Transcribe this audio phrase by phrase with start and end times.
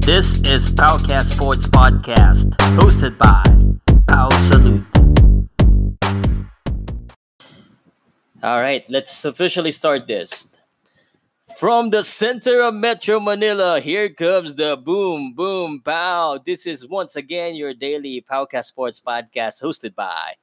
[0.00, 3.44] This is Powcast Sports Podcast, hosted by
[4.08, 4.82] Pow Salute.
[8.42, 10.56] All right, let's officially start this.
[11.58, 16.40] From the center of Metro Manila, here comes the boom, boom, pow.
[16.44, 20.34] This is once again your daily Powcast Sports Podcast hosted by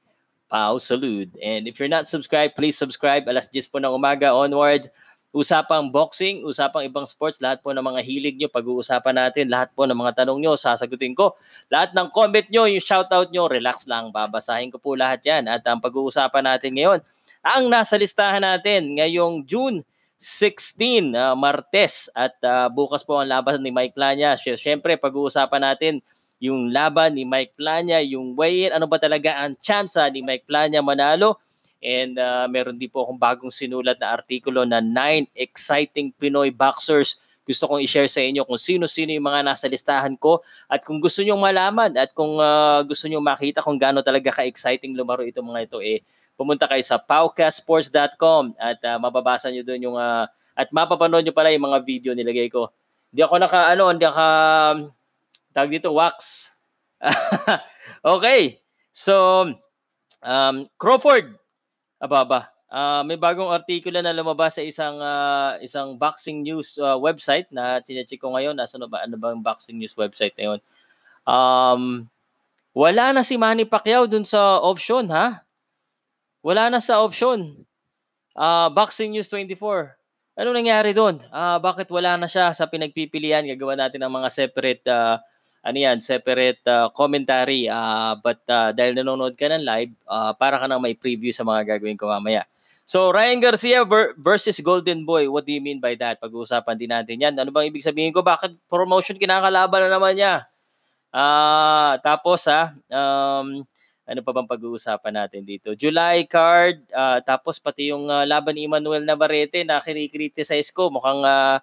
[0.48, 1.36] Pow Salute.
[1.42, 3.26] And if you're not subscribed, please subscribe.
[3.26, 4.86] Alas 10 po ng umaga onward.
[5.28, 9.84] Usapang boxing, usapang ibang sports, lahat po ng mga hilig nyo, pag-uusapan natin, lahat po
[9.84, 11.36] ng mga tanong nyo, sasagutin ko.
[11.68, 15.44] Lahat ng comment nyo, yung shoutout nyo, relax lang, babasahin ko po lahat yan.
[15.44, 16.98] At ang pag-uusapan natin ngayon,
[17.44, 19.84] ang nasa listahan natin ngayong June
[20.18, 22.10] 16, uh, Martes.
[22.12, 24.34] At uh, bukas po ang laban ni Mike Plania.
[24.34, 26.02] Siyempre, pag-uusapan natin
[26.42, 30.82] yung laban ni Mike Plania, yung way ano ba talaga ang tsansa ni Mike Plania
[30.82, 31.38] manalo.
[31.78, 37.22] And uh, meron din po akong bagong sinulat na artikulo na 9 exciting Pinoy boxers
[37.48, 41.24] gusto kong i-share sa inyo kung sino-sino yung mga nasa listahan ko at kung gusto
[41.24, 45.64] niyo malaman at kung uh, gusto niyo makita kung gaano talaga ka-exciting lumaro itong mga
[45.64, 46.04] ito eh
[46.36, 51.50] pumunta kayo sa powcastsports.com at uh, mababasa niyo doon yung uh, at mapapanood niyo pala
[51.50, 52.70] yung mga video nilagay ko.
[53.10, 54.26] Hindi ako naka ano, hindi ako
[55.50, 56.50] tag dito wax.
[58.14, 58.62] okay.
[58.94, 59.48] So
[60.22, 61.34] um Crawford
[61.98, 62.50] Ababa.
[62.68, 67.80] Uh, may bagong artikulo na lumabas sa isang uh, isang boxing news uh, website na
[67.80, 68.54] chinecheck ko ngayon.
[68.54, 70.60] Nasa ba ano bang boxing news website na 'yon?
[71.24, 71.82] Um
[72.76, 75.42] wala na si Manny Pacquiao dun sa option ha.
[76.44, 77.66] Wala na sa option.
[78.38, 79.98] Uh, Boxing News 24.
[80.38, 81.18] Ano nangyari doon?
[81.34, 83.42] Uh, bakit wala na siya sa pinagpipilian?
[83.50, 85.18] Gagawa natin ng mga separate uh,
[85.62, 87.66] ano yan, separate uh, commentary.
[87.66, 91.42] Uh, but uh, dahil nanonood ka ng live, uh, para ka nang may preview sa
[91.42, 92.46] mga gagawin ko mamaya.
[92.88, 93.84] So, Ryan Garcia
[94.16, 95.28] versus Golden Boy.
[95.28, 96.24] What do you mean by that?
[96.24, 97.36] Pag-uusapan din natin yan.
[97.36, 98.24] Ano bang ibig sabihin ko?
[98.24, 100.48] Bakit promotion kinakalaban na naman niya?
[101.12, 103.60] Uh, tapos, ha, um,
[104.08, 105.76] ano pa bang pag-uusapan natin dito?
[105.76, 111.20] July card, uh, tapos pati yung uh, laban ni Emmanuel Navarrete na kinikriticize ko, mukhang
[111.20, 111.60] uh,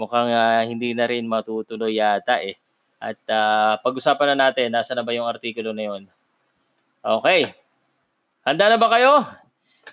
[0.00, 2.56] mukhang uh, hindi na rin matutuloy yata eh.
[3.04, 6.02] At uh, pag-usapan na natin, nasa na ba yung artikulo na yun?
[7.04, 7.52] Okay.
[8.48, 9.28] Handa na ba kayo?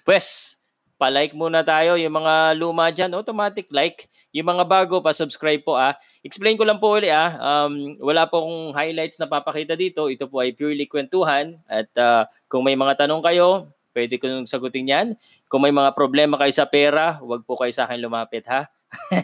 [0.08, 0.56] Pues,
[0.96, 2.00] pa-like muna tayo.
[2.00, 4.08] Yung mga luma dyan, automatic like.
[4.32, 6.00] Yung mga bago, pa-subscribe po ah.
[6.24, 7.36] Explain ko lang po ulit ah.
[7.36, 10.08] Um, wala po akong highlights na papakita dito.
[10.08, 11.60] Ito po ay purely kwentuhan.
[11.68, 15.08] At uh, kung may mga tanong kayo, pwede ko nung sagutin yan.
[15.52, 18.72] Kung may mga problema kayo sa pera, wag po kayo sa akin lumapit ha.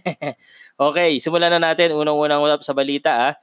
[0.92, 1.96] okay, simulan na natin.
[1.96, 3.34] Unang-unang sa balita ah.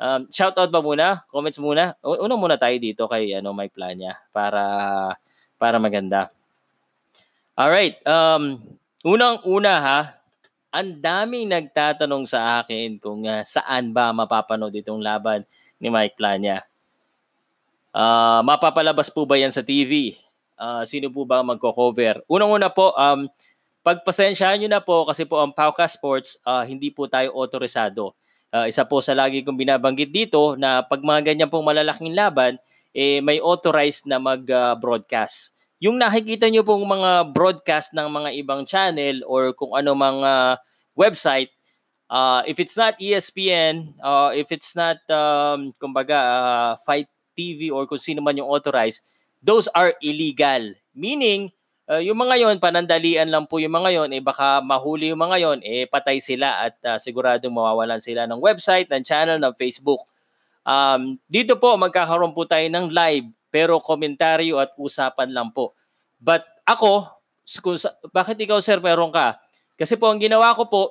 [0.00, 1.24] Um, shout out ba muna?
[1.30, 1.94] Comments muna?
[2.02, 4.62] Unang muna tayo dito kay ano Mike Plania para
[5.60, 6.32] para maganda.
[7.54, 8.00] All right.
[8.08, 8.58] Um,
[9.04, 10.00] unang-una ha,
[10.72, 15.44] ang daming nagtatanong sa akin kung uh, saan ba mapapanood itong laban
[15.76, 16.64] ni Mike Plania.
[17.92, 20.16] Uh, mapapalabas po ba yan sa TV?
[20.56, 22.24] Uh, ah, sino po ba magko-cover?
[22.24, 23.28] Unang-una po, um,
[23.84, 28.16] pagpasensyahan nyo na po kasi po ang Pauka Sports, uh, hindi po tayo otorisado.
[28.52, 32.60] Uh, isa po sa lagi kong binabanggit dito na pag mga ganyan pong malalaking laban,
[32.92, 35.56] eh, may authorized na mag-broadcast.
[35.56, 40.60] Uh, yung nakikita nyo pong mga broadcast ng mga ibang channel or kung ano mga
[40.94, 41.50] website,
[42.12, 47.88] uh, if it's not ESPN, uh, if it's not, um, kumbaga, uh, Fight TV or
[47.88, 49.02] kung sino man yung authorized,
[49.40, 50.76] those are illegal.
[50.92, 51.50] Meaning,
[51.90, 55.36] uh, yung mga yon panandalian lang po yung mga yon eh baka mahuli yung mga
[55.42, 60.04] yon eh patay sila at uh, siguradong mawawalan sila ng website, ng channel, ng Facebook.
[60.62, 65.74] Um, dito po magkakaroon po tayo ng live pero komentaryo at usapan lang po.
[66.22, 67.10] But ako,
[67.60, 69.42] kung sa, bakit ikaw sir meron ka?
[69.74, 70.82] Kasi po ang ginawa ko po,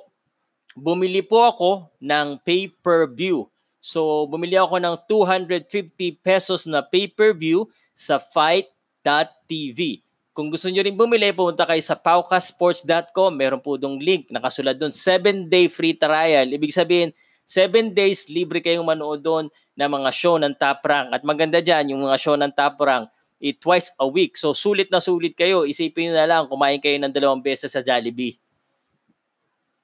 [0.76, 3.48] bumili po ako ng pay-per-view.
[3.82, 7.66] So bumili ako ng 250 pesos na pay-per-view
[7.96, 10.11] sa fight.tv.
[10.32, 13.36] Kung gusto nyo rin bumili, pumunta kayo sa paukasports.com.
[13.36, 14.32] Meron po dong link.
[14.32, 16.48] Nakasulat doon, 7-day free trial.
[16.48, 17.12] Ibig sabihin,
[17.44, 21.12] 7 days libre kayong manood doon ng mga show ng top rank.
[21.12, 23.12] At maganda dyan, yung mga show ng top rank,
[23.44, 24.40] it twice a week.
[24.40, 25.68] So sulit na sulit kayo.
[25.68, 28.40] Isipin na lang, kumain kayo ng dalawang beses sa Jollibee.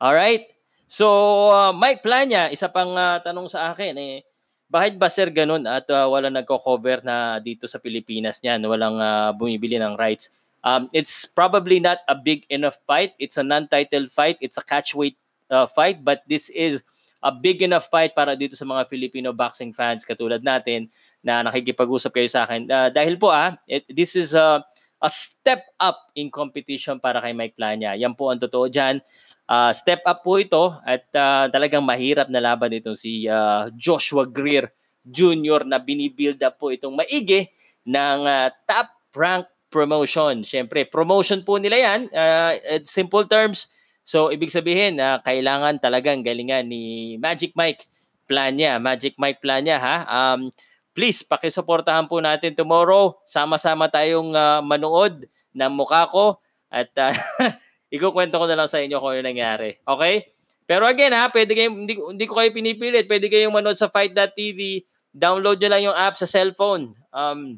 [0.00, 0.48] Alright?
[0.88, 1.04] So,
[1.52, 4.24] uh, Mike Plania, isa pang uh, tanong sa akin, eh,
[4.68, 9.32] bakit ba sir ganun at uh, wala nagko-cover na dito sa Pilipinas niyan, walang uh,
[9.32, 10.28] bumibili ng rights?
[10.60, 13.16] Um, it's probably not a big enough fight.
[13.16, 14.36] It's a non-title fight.
[14.44, 15.16] It's a catchweight
[15.48, 16.04] uh, fight.
[16.04, 16.84] But this is
[17.22, 20.86] a big enough fight para dito sa mga Filipino boxing fans katulad natin
[21.24, 22.68] na nakikipag-usap kayo sa akin.
[22.68, 24.62] Uh, dahil po ah, it, this is a,
[25.02, 27.98] a step up in competition para kay Mike Plania.
[27.98, 29.02] Yan po ang totoo dyan.
[29.48, 34.28] Uh, step up po ito at uh, talagang mahirap na laban itong si uh, Joshua
[34.28, 34.68] Greer
[35.08, 35.64] Jr.
[35.64, 37.48] na binibuild up po itong maigi
[37.88, 40.44] ng uh, top rank promotion.
[40.44, 42.00] Siyempre, promotion po nila yan.
[42.12, 42.52] Uh,
[42.84, 43.72] simple terms.
[44.04, 47.84] So, ibig sabihin, uh, kailangan talagang galingan ni Magic Mike
[48.28, 48.80] plan niya.
[48.80, 49.96] Magic Mike plan niya, ha?
[50.08, 50.52] Um,
[50.96, 53.16] please, pakisuportahan po natin tomorrow.
[53.28, 56.40] Sama-sama tayong uh, manood ng mukha ko.
[56.68, 57.12] At uh,
[57.88, 59.76] ikukwento ko na lang sa inyo kung ano nangyari.
[59.84, 60.28] Okay?
[60.68, 63.08] Pero again ha, pwede kayo, hindi, hindi ko kayo pinipilit.
[63.08, 64.84] Pwede kayong manood sa Fight.tv.
[65.12, 66.92] Download nyo lang yung app sa cellphone.
[67.08, 67.56] Um,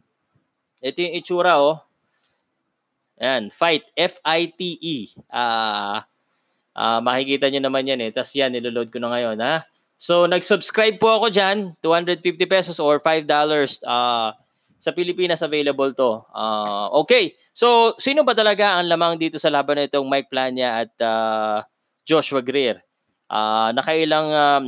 [0.79, 1.82] ito yung itsura oh.
[3.21, 3.85] Ayan, Fight.
[3.99, 5.12] F-I-T-E.
[5.29, 5.99] Ah, uh,
[6.79, 8.11] uh, makikita nyo naman yan eh.
[8.15, 9.67] Tapos yan, niloload ko na ngayon ha.
[10.00, 11.77] So, nag-subscribe po ako dyan.
[11.85, 13.29] 250 pesos or $5.
[13.85, 14.32] Uh,
[14.81, 16.25] sa Pilipinas available to.
[16.32, 17.37] Uh, okay.
[17.53, 21.61] So, sino ba talaga ang lamang dito sa laban na itong Mike Plania at uh,
[22.09, 22.81] Joshua Greer?
[23.31, 24.67] Uh, nakailang um,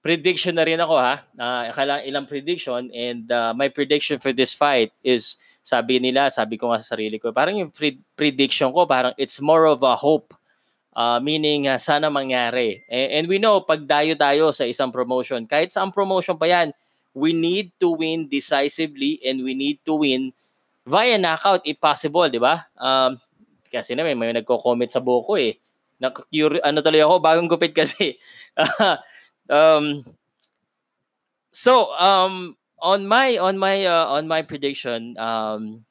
[0.00, 1.26] prediction na rin ako ha.
[1.34, 1.68] Uh,
[2.06, 6.82] ilang prediction and uh, my prediction for this fight is sabi nila, sabi ko nga
[6.82, 10.34] sa sarili ko, parang yung pre- prediction ko, parang it's more of a hope.
[10.92, 12.84] Uh, meaning, uh, sana mangyari.
[12.84, 16.76] And, and we know, pag dayo tayo sa isang promotion, kahit sa promotion pa yan,
[17.12, 20.32] we need to win decisively and we need to win
[20.86, 22.66] via knockout if possible, di ba?
[22.76, 23.20] Um,
[23.72, 25.56] kasi naman may nagko-comment sa buko eh.
[26.02, 26.26] Nak-
[26.66, 28.18] ano tuloy ako, bagong gupit kasi.
[29.48, 30.02] um,
[31.54, 35.86] so, um, on my on my uh, on my prediction, um,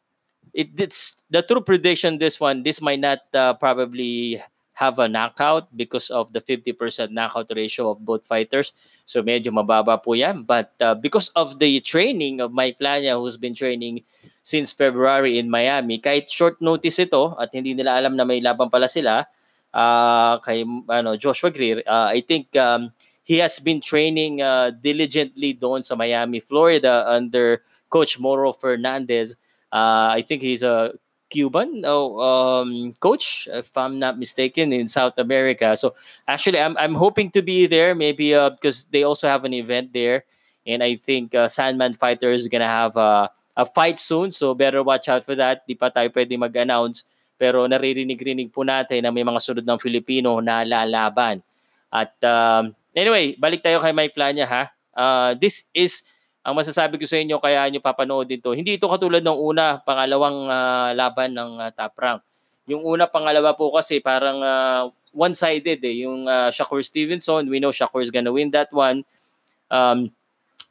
[0.51, 2.19] it it's the true prediction.
[2.19, 7.51] This one, this might not uh, probably have a knockout because of the 50% knockout
[7.55, 8.71] ratio of both fighters.
[9.05, 10.43] So medyo mababa po yan.
[10.43, 14.03] But uh, because of the training of Mike Plania who's been training
[14.43, 18.71] since February in Miami, kahit short notice ito at hindi nila alam na may laban
[18.71, 19.27] pala sila
[19.73, 22.91] uh, kay ano, Joshua Greer, uh, I think um,
[23.23, 29.35] he has been training uh, diligently doon sa Miami, Florida under Coach Moro Fernandez.
[29.71, 30.91] Uh, I think he's a
[31.31, 35.79] Cuban oh, um, coach, if I'm not mistaken, in South America.
[35.79, 35.95] So
[36.27, 37.95] actually, I'm I'm hoping to be there.
[37.95, 40.27] Maybe uh, because they also have an event there,
[40.67, 44.35] and I think uh, Sandman Fighter is gonna have a a fight soon.
[44.35, 45.63] So better watch out for that.
[45.63, 47.07] Di pa tayo pwede mag-announce.
[47.41, 51.41] Pero naririnig-rinig po natin na may mga sunod ng Filipino na lalaban.
[51.89, 54.63] At um, anyway, balik tayo kay Mike Plania ha.
[54.93, 56.05] Uh, this is
[56.41, 60.49] ang masasabi ko sa inyo kaya nyo papanood dito, hindi ito katulad ng una, pangalawang
[60.49, 62.19] uh, laban ng uh, top rank.
[62.65, 65.95] Yung una, pangalawa po kasi parang uh, one-sided eh.
[66.07, 69.05] Yung uh, Shakur Stevenson, we know Shakur is gonna win that one.
[69.69, 70.09] Um,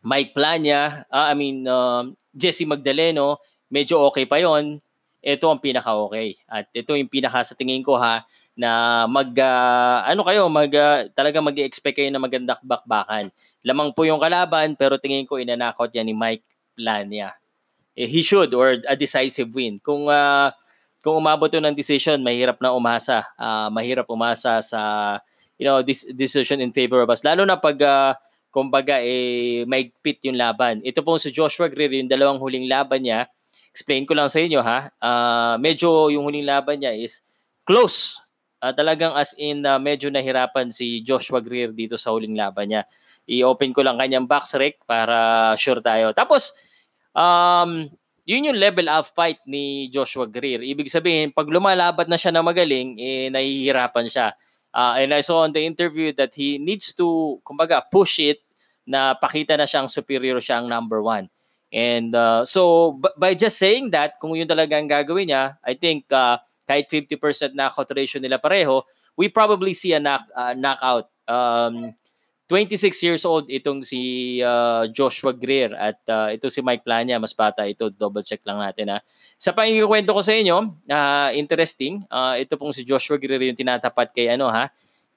[0.03, 3.39] Mike Plania, uh, I mean, uh, Jesse Magdaleno,
[3.71, 4.83] medyo okay pa yon
[5.21, 6.41] Ito ang pinaka-okay.
[6.49, 8.25] At ito yung pinaka sa tingin ko ha,
[8.61, 13.33] na mag uh, ano kayo mag uh, talaga mag-expect kayo na magandang bakbakan.
[13.65, 16.45] Lamang po yung kalaban pero tingin ko inanakot yan ni Mike
[16.77, 17.33] Plania.
[17.97, 19.81] Eh, he should or a decisive win.
[19.81, 20.53] Kung uh,
[21.01, 23.25] kung umabot ng decision, mahirap na umasa.
[23.41, 24.81] Uh, mahirap umasa sa
[25.57, 27.25] you know this decision in favor of us.
[27.25, 28.13] Lalo na pag uh,
[28.53, 30.85] kumbaga eh maigpit yung laban.
[30.85, 33.25] Ito po si Joshua Greer, yung dalawang huling laban niya.
[33.73, 34.93] Explain ko lang sa inyo ha.
[35.01, 37.25] Uh, medyo yung huling laban niya is
[37.65, 38.21] close
[38.61, 42.85] Uh, talagang as in uh, medyo nahirapan si Joshua Greer dito sa huling laban niya.
[43.25, 46.13] I-open ko lang kanyang box rec para sure tayo.
[46.13, 46.53] Tapos,
[47.17, 47.89] um,
[48.29, 50.61] yun yung level up fight ni Joshua Greer.
[50.61, 54.37] Ibig sabihin, pag lumalaban na siya na magaling, eh, nahihirapan siya.
[54.71, 58.45] Uh, and I saw on the interview that he needs to, kumbaga, push it
[58.87, 61.27] na pakita na siyang superior siya ang number one.
[61.71, 65.75] And uh, so, b- by just saying that, kung yun talaga ang gagawin niya, I
[65.75, 66.39] think uh,
[66.69, 68.83] kahit 50% knockout ratio nila pareho,
[69.17, 71.09] we probably see a knock, uh, knockout.
[71.31, 71.95] Um,
[72.51, 77.31] 26 years old itong si uh, Joshua Greer at uh, ito si Mike Plania, mas
[77.31, 78.99] bata ito, double check lang natin ha.
[79.39, 84.11] Sa pangikwento ko sa inyo, uh, interesting, uh, ito pong si Joshua Greer yung tinatapat
[84.11, 84.67] kay ano ha,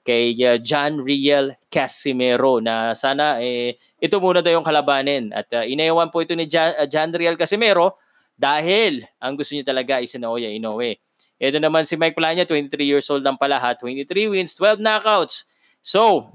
[0.06, 5.66] kay uh, John Riel Casimero na sana eh, ito muna daw yung kalabanin at uh,
[5.66, 7.98] inayawan po ito ni John, uh, John Riel Casimero
[8.38, 11.02] dahil ang gusto niya talaga is si Naoya Inoue.
[11.42, 13.74] Ito naman si Mike Plania, 23 years old lang pala ha.
[13.74, 15.44] 23 wins, 12 knockouts.
[15.82, 16.30] So,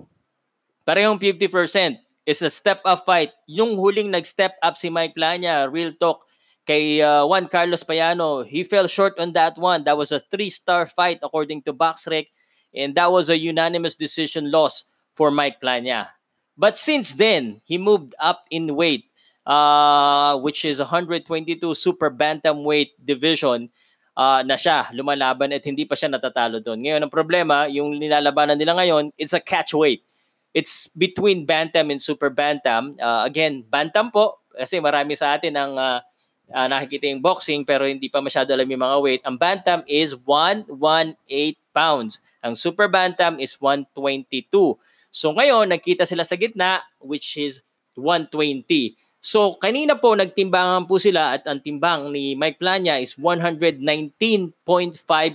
[0.84, 2.00] parehong 50%.
[2.30, 3.34] Is a step up fight.
[3.50, 6.30] Yung huling nag-step up si Mike Plania, real talk,
[6.62, 9.82] kay uh, Juan Carlos Payano, he fell short on that one.
[9.82, 12.30] That was a three-star fight according to BoxRec.
[12.70, 14.86] And that was a unanimous decision loss
[15.18, 16.14] for Mike Plania.
[16.54, 19.10] But since then, he moved up in weight,
[19.50, 21.26] uh, which is 122
[21.74, 23.74] super bantamweight division
[24.20, 26.84] uh, na siya lumalaban at hindi pa siya natatalo doon.
[26.84, 30.04] Ngayon, ang problema, yung nilalabanan nila ngayon, it's a catch weight.
[30.52, 33.00] It's between Bantam and Super Bantam.
[33.00, 36.04] Uh, again, Bantam po, kasi marami sa atin ang uh,
[36.52, 39.22] uh, nakikita yung boxing pero hindi pa masyado alam yung mga weight.
[39.24, 42.20] Ang Bantam is 118 pounds.
[42.44, 44.76] Ang Super Bantam is 122.
[45.10, 47.64] So ngayon, nagkita sila sa gitna which is
[47.96, 48.98] 120.
[49.20, 53.84] So kanina po nagtimbangan po sila at ang timbang ni Mike Plania is 119.5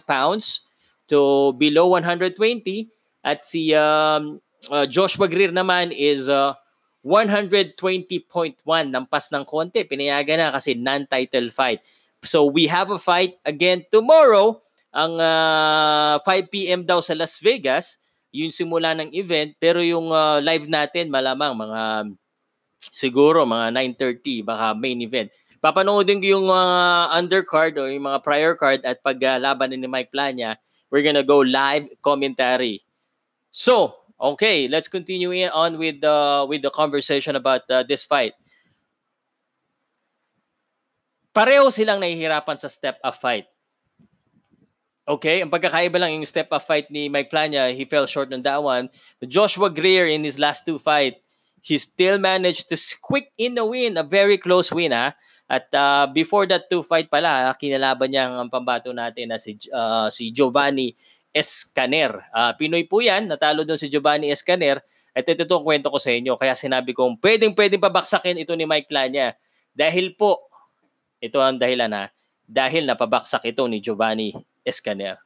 [0.09, 0.65] pounds
[1.05, 2.33] to below 120
[3.21, 4.41] at si um,
[4.73, 6.57] uh, Joshua Greer naman is uh,
[7.05, 7.77] 120.1
[8.89, 9.85] nampas ng konti.
[9.85, 11.85] Pinayagan na kasi non-title fight.
[12.25, 14.65] So we have a fight again tomorrow.
[14.97, 18.01] Ang uh, 5 PM daw sa Las Vegas.
[18.33, 19.53] Yung simula ng event.
[19.61, 21.81] Pero yung uh, live natin malamang mga
[22.93, 25.29] siguro mga 9.30, baka main event.
[25.65, 30.13] Papanoodin ko yung uh, undercard o yung mga prior card at paglaban uh, ni Mike
[30.13, 30.61] Plania,
[30.93, 32.85] we're gonna go live commentary.
[33.49, 38.37] So, okay, let's continue on with the with the conversation about uh, this fight.
[41.35, 43.49] Pareho silang nahihirapan sa step up fight.
[45.05, 48.41] Okay, ang pagkakaiba lang yung step up fight ni Mike Plania, he fell short on
[48.41, 48.89] that one.
[49.21, 51.24] Joshua Greer in his last two fight,
[51.65, 55.17] he still managed to squeak in the win, a very close win ha.
[55.49, 60.13] At uh, before that two fight pala, kinalaban niya ang pambato natin na si uh,
[60.13, 60.93] si Giovanni
[61.33, 62.29] Escaner.
[62.33, 64.85] Uh, Pinoy po yan, natalo doon si Giovanni Escaner.
[65.17, 66.37] At ito itong kwento ko sa inyo.
[66.37, 69.33] Kaya sinabi kong pwedeng pwedeng pabaksakin ito ni Mike Plania.
[69.73, 70.53] Dahil po,
[71.19, 72.05] ito ang dahilan ha,
[72.45, 75.17] dahil napabaksak ito ni Giovanni Escaner.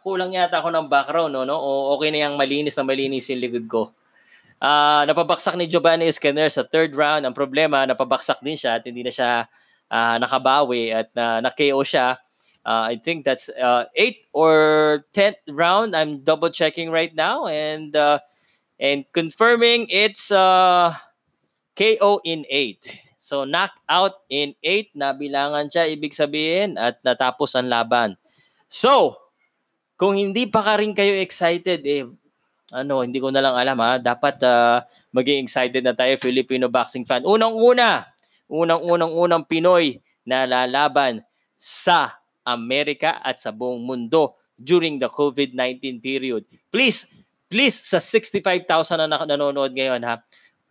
[0.00, 1.44] Kulang yata ako ng background, no?
[1.44, 1.60] no?
[1.60, 3.82] O okay na yung malinis na malinis yung likod ko.
[4.62, 7.26] Uh, napabaksak ni Giovanni Escaner sa third round.
[7.26, 9.46] Ang problema, napabaksak din siya at hindi na siya
[9.90, 12.16] uh, nakabawi at uh, na-KO siya.
[12.64, 14.56] Uh, I think that's uh, 8 or
[15.12, 15.92] 10th round.
[15.92, 18.24] I'm double checking right now and uh,
[18.80, 20.96] and confirming it's uh,
[21.76, 23.20] KO in 8.
[23.20, 28.16] So knockout in 8 na bilangan siya ibig sabihin at natapos ang laban.
[28.64, 29.20] So,
[30.00, 32.08] kung hindi pa ka rin kayo excited eh
[32.74, 34.02] ano, hindi ko na lang alam ha.
[34.02, 34.82] Dapat uh,
[35.14, 37.22] maging excited na tayo Filipino boxing fan.
[37.22, 38.10] Unang-una,
[38.50, 41.22] unang-unang-unang Pinoy na lalaban
[41.54, 46.42] sa Amerika at sa buong mundo during the COVID-19 period.
[46.74, 47.06] Please,
[47.46, 48.66] please sa 65,000
[49.06, 50.18] na nanonood ngayon ha.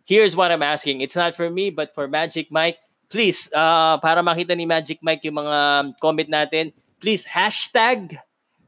[0.04, 1.00] Here's what I'm asking.
[1.00, 2.76] It's not for me but for Magic Mike.
[3.08, 5.56] Please, uh, para makita ni Magic Mike yung mga
[5.96, 8.12] comment natin, please hashtag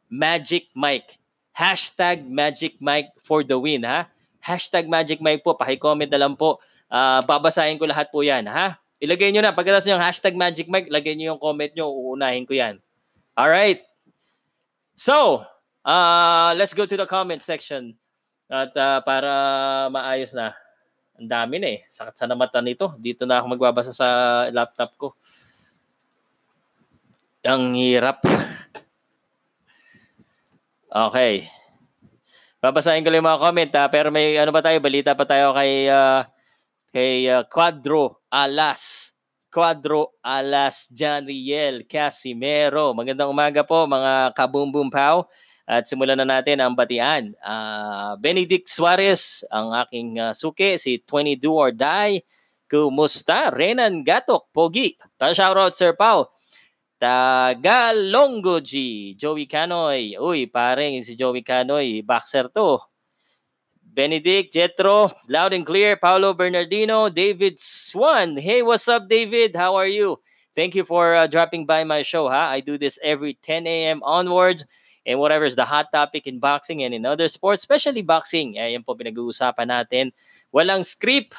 [0.08, 1.20] Magic Mike
[1.56, 4.12] Hashtag Magic Mike for the win, ha?
[4.44, 5.56] Hashtag Magic Mike po.
[5.56, 6.60] Pakicomment na lang po.
[6.92, 8.76] Uh, babasahin ko lahat po yan, ha?
[9.00, 9.56] Ilagay nyo na.
[9.56, 11.88] Pagkatapos nyo yung hashtag Magic Mike, lagay nyo yung comment nyo.
[11.88, 12.76] Uunahin ko yan.
[13.32, 13.80] Alright.
[14.92, 15.48] So,
[15.80, 17.96] uh, let's go to the comment section.
[18.52, 19.32] At uh, para
[19.88, 20.52] maayos na.
[21.16, 21.80] Ang dami na eh.
[21.88, 22.92] Sakit sa mata nito.
[23.00, 24.08] Dito na ako magbabasa sa
[24.52, 25.08] laptop ko.
[27.48, 28.20] Ang hirap.
[30.96, 31.52] Okay.
[32.64, 35.52] Babasahin ko lang yung mga comment ha, pero may ano pa tayo, balita pa tayo
[35.52, 36.24] kay uh,
[36.88, 39.12] kay uh, Quadro Alas.
[39.52, 42.96] Quadro Alas Janriel Casimero.
[42.96, 45.28] Magandang umaga po mga kabumbum pao.
[45.68, 47.36] At simulan na natin ang batian.
[47.44, 52.24] Uh, Benedict Suarez, ang aking uh, suki, si 20 Do or Die.
[52.70, 53.52] Kumusta?
[53.52, 54.96] Renan Gatok, Pogi.
[55.20, 56.32] Pa-shoutout Sir Pao.
[57.06, 59.14] Tagalongo G.
[59.14, 60.18] Joey Canoy.
[60.18, 62.02] Uy, pareng si Joey Canoy.
[62.02, 62.82] Boxer to.
[63.78, 65.94] Benedict, Jetro, loud and clear.
[65.94, 68.34] Paulo Bernardino, David Swan.
[68.36, 69.54] Hey, what's up, David?
[69.54, 70.18] How are you?
[70.58, 72.26] Thank you for uh, dropping by my show.
[72.26, 72.50] Ha?
[72.50, 74.02] I do this every 10 a.m.
[74.02, 74.66] onwards.
[75.06, 78.58] And whatever is the hot topic in boxing and in other sports, especially boxing.
[78.58, 80.10] Ayan po pinag-uusapan natin.
[80.50, 81.38] Walang script.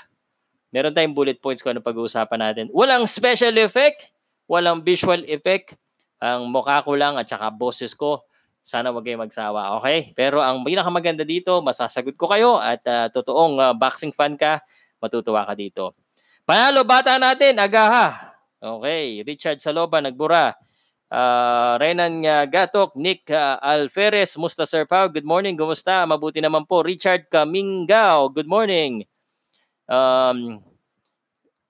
[0.71, 2.65] Meron tayong bullet points kung ano pag-uusapan natin.
[2.71, 4.15] Walang special effect
[4.47, 5.75] walang visual effect.
[6.17, 8.25] Ang mukha ko lang at saka boses ko.
[8.67, 10.11] Sana wag kayo magsawa, okay?
[10.11, 14.59] Pero ang pinakamaganda dito, masasagot ko kayo at uh, totoong uh, boxing fan ka,
[14.99, 15.95] matutuwa ka dito.
[16.43, 18.35] Panalo bata natin, agaha.
[18.59, 20.51] Okay, Richard Saloba nagbura.
[21.07, 25.07] Uh, Renan uh, Gatok, Nick uh, Alferez, musta Sir Pao?
[25.07, 26.03] Good morning, kumusta?
[26.03, 26.83] Mabuti naman po.
[26.83, 29.07] Richard Kamingao, good morning.
[29.87, 30.59] Um,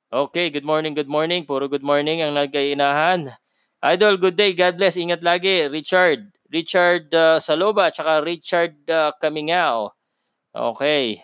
[0.08, 1.44] Okay, good morning, good morning.
[1.44, 3.28] Puro good morning ang nagkainahan.
[3.84, 4.56] Idol, good day.
[4.56, 4.96] God bless.
[4.96, 5.68] Ingat lagi.
[5.68, 6.32] Richard.
[6.48, 9.92] Richard uh, Saloba, tsaka Richard uh, Kamingao.
[10.56, 11.20] Okay.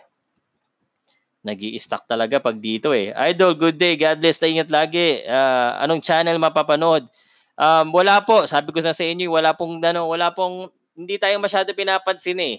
[1.40, 3.08] nag stuck talaga pag dito eh.
[3.32, 3.96] Idol, good day.
[3.96, 4.36] God bless.
[4.44, 5.24] Ingat lagi.
[5.24, 7.08] Uh, anong channel mapapanood?
[7.56, 11.40] Um, wala po, sabi ko na sa inyo, wala pong ano, wala pong hindi tayo
[11.40, 12.56] masyado pinapansin eh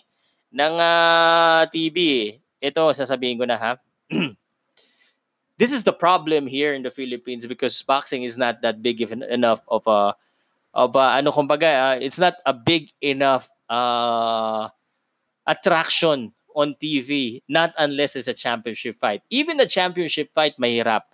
[0.50, 2.34] ng uh, TV.
[2.58, 3.72] Ito sasabihin ko na ha.
[5.58, 9.64] this is the problem here in the Philippines because boxing is not that big enough
[9.68, 10.16] of a
[10.76, 14.68] of a, ano kumbaga uh, it's not a big enough uh,
[15.48, 19.24] attraction on TV not unless it's a championship fight.
[19.32, 21.08] Even the championship fight mahirap.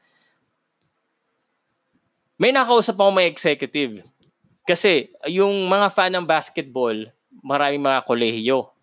[2.41, 4.01] May nakausap ako may executive.
[4.65, 6.97] Kasi yung mga fan ng basketball,
[7.45, 8.73] maraming mga kolehiyo.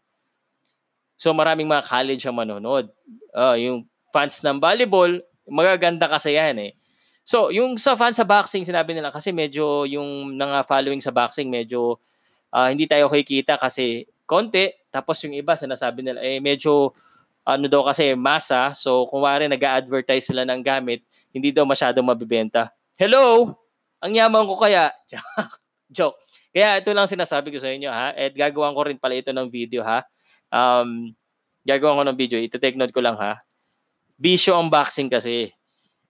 [1.18, 2.86] So maraming mga college ang manonood.
[3.34, 3.82] Uh, yung
[4.14, 5.18] fans ng volleyball,
[5.48, 6.72] magaganda kasi yan eh.
[7.28, 11.52] So, yung sa fans sa boxing, sinabi nila kasi medyo yung mga following sa boxing,
[11.52, 12.00] medyo
[12.56, 14.72] uh, hindi tayo kikita kasi konti.
[14.88, 16.96] Tapos yung iba, sinasabi nila, eh medyo
[17.44, 18.72] ano daw kasi masa.
[18.72, 22.72] So, kung wari nag-advertise sila ng gamit, hindi daw masyadong mabibenta.
[22.96, 23.56] Hello?
[24.00, 24.92] Ang yaman ko kaya?
[25.96, 26.20] Joke.
[26.52, 28.12] Kaya ito lang sinasabi ko sa inyo ha.
[28.12, 30.04] At gagawin ko rin pala ito ng video ha.
[30.48, 31.12] Um,
[31.64, 32.38] gagawin ko ng video.
[32.40, 33.40] Ito take note ko lang ha.
[34.18, 35.54] Bisyo ang boxing kasi.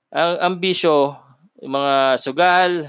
[0.09, 1.13] Ang, ang bisyo,
[1.61, 2.89] yung mga sugal,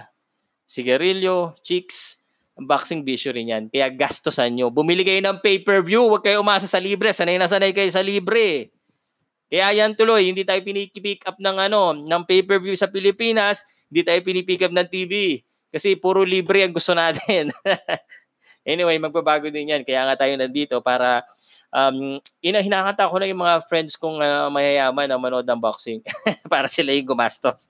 [0.63, 2.23] sigarilyo, chicks,
[2.55, 3.63] ang boxing bisyo rin yan.
[3.67, 4.71] Kaya gastosan nyo.
[4.71, 6.07] Bumili kayo ng pay-per-view.
[6.07, 7.11] Huwag kayo umasa sa libre.
[7.11, 8.71] Sanay na sanay kayo sa libre.
[9.51, 14.19] Kaya yan tuloy, hindi tayo pinipick up ng ano, ng pay-per-view sa Pilipinas, hindi tayo
[14.21, 15.41] pinipick up ng TV.
[15.73, 17.49] Kasi puro libre ang gusto natin.
[18.69, 19.81] anyway, magbabago din yan.
[19.81, 21.25] Kaya nga tayo nandito para
[21.73, 26.01] um, ina hinakanta ko na yung mga friends kong uh, mayayaman na manood ng boxing
[26.51, 27.69] para sila yung gumastos.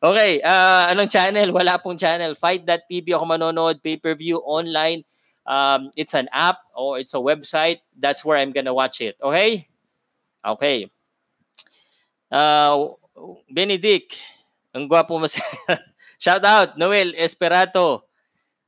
[0.00, 1.52] okay, uh, anong channel?
[1.52, 2.32] Wala pong channel.
[2.34, 5.04] Fight.tv ako manonood, pay-per-view, online.
[5.46, 7.78] Um, it's an app or it's a website.
[7.94, 9.14] That's where I'm gonna watch it.
[9.22, 9.68] Okay?
[10.42, 10.90] Okay.
[12.26, 12.98] Uh,
[13.48, 14.18] Benedict,
[14.74, 15.28] ang gwapo mo
[16.22, 18.05] Shout out, Noel Esperato.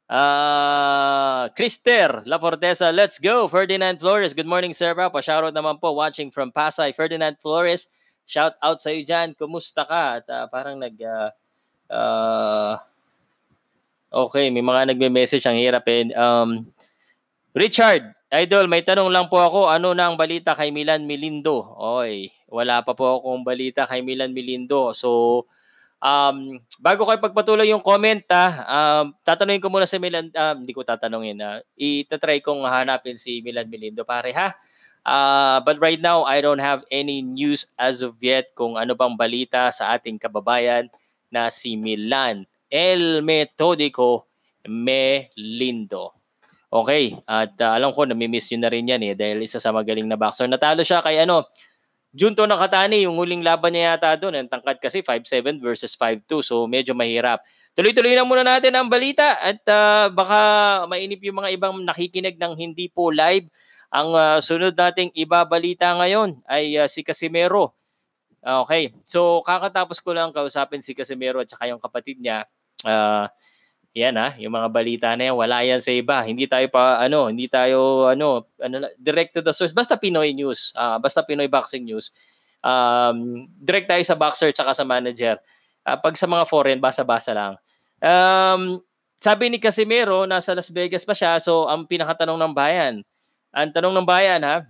[0.09, 3.45] Uh, Krister La Fortesa, let's go.
[3.45, 4.97] Ferdinand Flores, good morning sir.
[4.97, 6.97] Pa shoutout naman po watching from Pasay.
[6.97, 7.93] Ferdinand Flores,
[8.25, 9.37] shout out sa iyo dyan.
[9.37, 10.25] Kumusta ka?
[10.25, 11.29] At uh, parang nag uh,
[11.93, 12.81] uh,
[14.09, 16.09] Okay, may mga nagme-message ang hirap eh.
[16.17, 16.73] Um,
[17.53, 19.69] Richard, idol, may tanong lang po ako.
[19.69, 21.61] Ano na ang balita kay Milan Milindo?
[21.77, 24.97] Oy, wala pa po akong balita kay Milan Milindo.
[24.97, 25.45] So,
[25.99, 30.71] Um, bago ko ipagpatuloy yung comment, ha, um, tatanungin ko muna si Milan, um, hindi
[30.71, 34.55] ko tatanungin, uh, itatry kong hanapin si Milan Milindo, pare ha.
[35.03, 39.17] Uh, but right now, I don't have any news as of yet kung ano bang
[39.19, 40.87] balita sa ating kababayan
[41.33, 44.29] na si Milan El Metodico
[44.69, 46.15] Melindo.
[46.69, 50.05] Okay, at uh, alam ko nami-miss yun na rin yan eh dahil isa sa magaling
[50.05, 50.45] na boxer.
[50.45, 51.49] Natalo siya kay ano,
[52.09, 56.65] Junto Nakatani, yung huling laban niya yata doon, ang tangkad kasi 5'7 versus 5'2, so
[56.65, 57.45] medyo mahirap.
[57.77, 60.39] Tuloy-tuloy na muna natin ang balita at uh, baka
[60.89, 63.47] mainip yung mga ibang nakikinig ng hindi po live.
[63.93, 67.77] Ang uh, sunod nating ibabalita ngayon ay uh, si Casimero.
[68.39, 72.49] Okay, so kakatapos ko lang kausapin si Casimero at saka yung kapatid niya.
[72.87, 73.29] Uh,
[73.97, 76.21] yan ha, yung mga balita na yan, wala yan sa iba.
[76.23, 79.73] Hindi tayo pa, ano, hindi tayo, ano, ano direct to the source.
[79.73, 82.13] Basta Pinoy news, uh, basta Pinoy boxing news.
[82.61, 85.41] Um, direct tayo sa boxer tsaka sa manager.
[85.83, 87.55] Uh, pag sa mga foreign, basa-basa lang.
[87.99, 88.85] Um,
[89.19, 93.03] sabi ni Casimiro, nasa Las Vegas pa siya, so ang pinakatanong ng bayan.
[93.51, 94.63] Ang tanong ng bayan ha,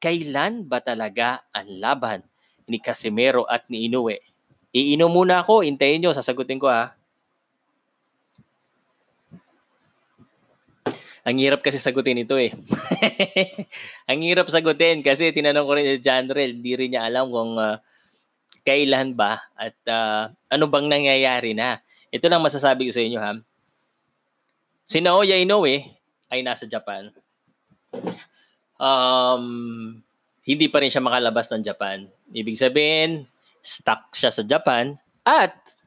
[0.00, 2.24] kailan ba talaga ang laban
[2.64, 4.22] ni Casimiro at ni Inoue?
[4.70, 6.94] Iinom muna ako, intayin nyo, sasagutin ko ha.
[11.28, 12.52] Ang hirap kasi sagutin ito eh.
[14.10, 17.60] ang hirap sagutin kasi tinanong ko rin si John Rel, hindi rin niya alam kung
[17.60, 17.76] uh,
[18.64, 21.80] kailan ba at uh, ano bang nangyayari na.
[22.08, 23.36] Ito lang masasabi ko sa inyo ha.
[24.88, 25.86] Si Naoya Inoue
[26.32, 27.12] ay nasa Japan.
[28.80, 29.44] Um,
[30.42, 32.08] hindi pa rin siya makalabas ng Japan.
[32.32, 33.28] Ibig sabihin,
[33.60, 35.79] stuck siya sa Japan at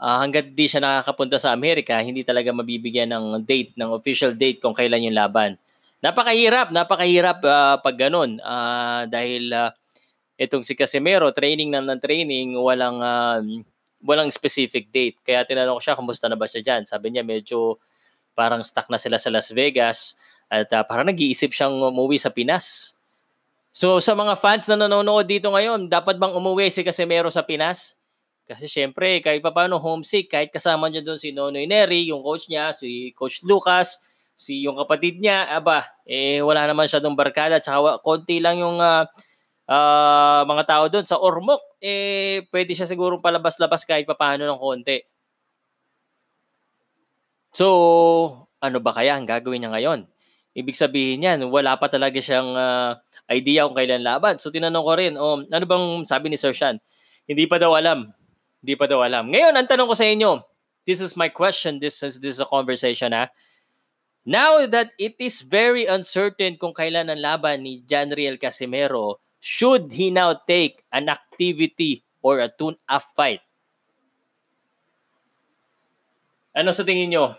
[0.00, 4.60] uh, hanggat di siya nakakapunta sa Amerika, hindi talaga mabibigyan ng date, ng official date
[4.60, 5.56] kung kailan yung laban.
[6.04, 8.38] Napakahirap, napakahirap uh, pag ganun.
[8.44, 9.72] Uh, dahil uh,
[10.36, 13.40] itong si Casimero, training na ng training, walang, uh,
[14.04, 15.16] walang specific date.
[15.24, 16.82] Kaya tinanong ko siya, kumusta na ba siya dyan?
[16.84, 17.80] Sabi niya, medyo
[18.36, 20.14] parang stuck na sila sa Las Vegas
[20.52, 22.94] at uh, parang nag-iisip siyang umuwi sa Pinas.
[23.72, 27.96] So sa mga fans na nanonood dito ngayon, dapat bang umuwi si Casimero sa Pinas?
[28.46, 32.46] Kasi syempre, kahit pa paano homesick, kahit kasama niya doon si Nonoy Neri, yung coach
[32.46, 34.06] niya, si Coach Lucas,
[34.38, 38.78] si yung kapatid niya, aba, eh wala naman siya doon barkada, tsaka konti lang yung
[38.78, 39.02] uh,
[39.66, 41.02] uh, mga tao doon.
[41.02, 45.02] Sa Ormoc, eh pwede siya siguro palabas-labas kahit pa paano ng konti.
[47.50, 47.66] So,
[48.62, 50.00] ano ba kaya ang gagawin niya ngayon?
[50.56, 52.94] Ibig sabihin niyan, wala pa talaga siyang uh,
[53.26, 54.38] idea kung kailan laban.
[54.38, 56.78] So, tinanong ko rin, oh, ano bang sabi ni Sir Shan?
[57.26, 58.14] Hindi pa daw alam.
[58.66, 59.30] Hindi pa daw alam.
[59.30, 60.42] Ngayon, ang tanong ko sa inyo,
[60.82, 63.30] this is my question, this, since this is a conversation ha.
[64.26, 70.10] Now that it is very uncertain kung kailan ang laban ni Janriel Casimero, should he
[70.10, 73.38] now take an activity or a tune-up fight?
[76.50, 77.38] Ano sa tingin nyo?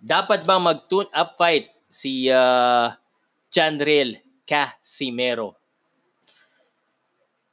[0.00, 2.96] Dapat bang mag-tune-up fight si uh,
[3.52, 5.52] Janriel Casimero?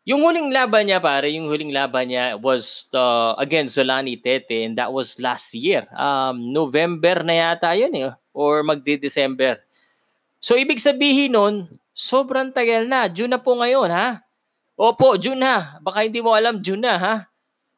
[0.06, 4.78] Yung huling laban niya pare, yung huling laban niya was uh, against Zolani Tete and
[4.78, 5.90] that was last year.
[5.98, 9.66] Um, November na yata yun eh, or magdi-December.
[10.38, 13.10] So ibig sabihin nun, sobrang tagal na.
[13.10, 14.22] June na po ngayon ha.
[14.78, 15.82] Opo, June na.
[15.82, 17.16] Baka hindi mo alam, June na ha.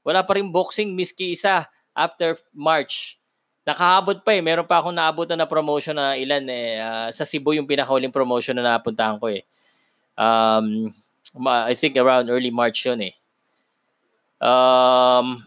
[0.04, 1.63] Wala pa rin boxing miski isa
[1.96, 3.16] after March.
[3.63, 4.44] Nakahabot pa eh.
[4.44, 6.84] Meron pa akong naabutan na promotion na ilan eh.
[6.84, 9.48] Uh, sa Cebu yung pinakahuling promotion na napuntahan ko eh.
[10.20, 10.92] Um,
[11.45, 13.13] I think around early March yun eh.
[14.38, 15.41] Um,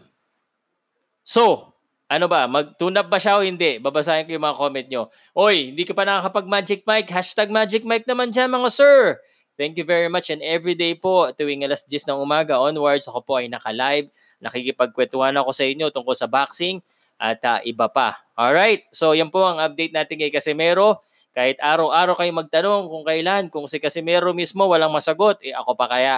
[1.23, 1.71] so,
[2.11, 2.43] ano ba?
[2.43, 3.79] Mag-tune up ba siya o hindi?
[3.79, 5.03] Babasahin ko yung mga comment nyo.
[5.31, 7.07] Oy, hindi ka pa nakakapag Magic Mike?
[7.07, 9.15] Hashtag Magic Mike naman dyan mga sir.
[9.55, 13.23] Thank you very much and every day po tuwing alas 10 ng umaga onwards ako
[13.23, 14.11] po ay naka-live.
[14.43, 16.83] Nakikipagkwentuhan ako sa inyo tungkol sa boxing
[17.21, 18.17] at uh, iba pa.
[18.33, 20.99] Alright, so yan po ang update natin kay Casimero.
[21.31, 25.87] Kahit araw-araw kayo magtanong kung kailan, kung si Casimero mismo walang masagot, eh ako pa
[25.87, 26.17] kaya.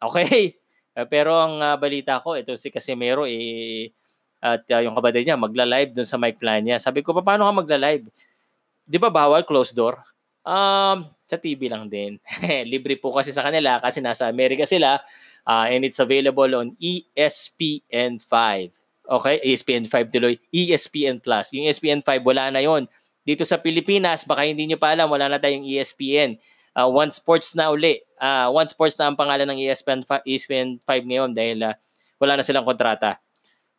[0.00, 0.56] Okay?
[0.96, 3.92] Uh, pero ang uh, balita ko, ito si Casimero, eh,
[4.40, 6.80] at uh, yung kapatid niya, magla-live dun sa mic plan niya.
[6.80, 8.08] Sabi ko, paano ka magla-live?
[8.88, 10.00] Di ba bawal closed door?
[10.40, 12.16] Um, sa TV lang din.
[12.72, 14.98] Libre po kasi sa kanila kasi nasa Amerika sila
[15.44, 18.32] uh, and it's available on ESPN5.
[19.04, 19.36] Okay?
[19.44, 20.34] ESPN5 tuloy.
[20.50, 21.52] ESPN Plus.
[21.54, 22.88] Yung ESPN5, wala na yon
[23.30, 26.34] dito sa Pilipinas, baka hindi nyo pa alam, wala na tayong ESPN.
[26.74, 28.02] Uh, One Sports na uli.
[28.18, 31.78] Uh, One Sports na ang pangalan ng ESPN, 5, ESPN 5 ngayon dahil uh,
[32.18, 33.22] wala na silang kontrata.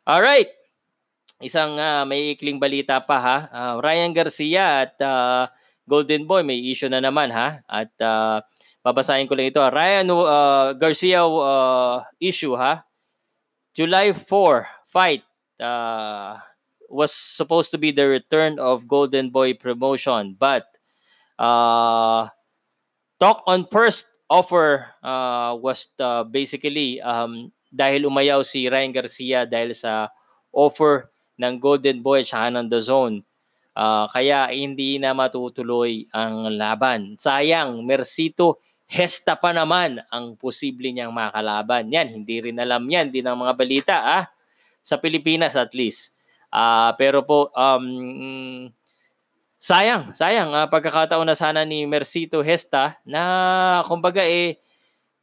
[0.08, 0.48] Alright.
[1.44, 3.38] Isang uh, may ikling balita pa ha.
[3.52, 5.52] Uh, Ryan Garcia at uh,
[5.84, 7.60] Golden Boy may issue na naman ha.
[7.68, 8.40] At uh,
[8.88, 9.60] babasahin ko lang ito.
[9.60, 12.88] Ryan uh, Garcia uh, issue ha.
[13.76, 14.24] July 4
[14.88, 15.28] fight.
[15.60, 16.40] Uh,
[16.92, 20.68] was supposed to be the return of Golden Boy promotion, but
[21.40, 22.28] uh,
[23.16, 29.72] talk on first offer uh, was uh, basically um, dahil umayaw si Ryan Garcia dahil
[29.72, 30.12] sa
[30.52, 31.08] offer
[31.40, 33.24] ng Golden Boy at ng The Zone.
[33.72, 37.16] Uh, kaya hindi na matutuloy ang laban.
[37.16, 38.60] Sayang, Mercito
[38.92, 41.88] Hesta pa naman ang posible niyang makalaban.
[41.96, 44.28] Yan, hindi rin alam yan, din ang mga balita ah.
[44.84, 46.12] Sa Pilipinas at least.
[46.52, 48.68] Uh, pero po, um,
[49.56, 50.52] sayang, sayang.
[50.52, 54.60] Uh, pagkakataon na sana ni Mercito Hesta na kumbaga eh,